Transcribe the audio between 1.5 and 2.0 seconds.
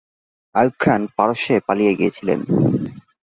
পালিয়ে